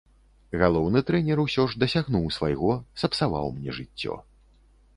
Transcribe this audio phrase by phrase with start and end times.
[0.61, 2.71] Галоўны трэнер усё ж дасягнуў свайго,
[3.03, 4.19] сапсаваў мне жыццё.